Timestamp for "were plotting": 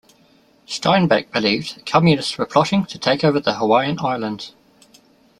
2.35-2.85